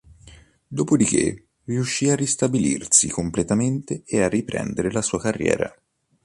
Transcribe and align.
Dopodiché 0.67 1.49
riuscì 1.65 2.09
a 2.09 2.15
ristabilirsi 2.15 3.07
completamente 3.07 4.01
e 4.03 4.23
a 4.23 4.27
riprendere 4.29 4.89
la 4.91 5.03
sua 5.03 5.21
carriera. 5.21 5.71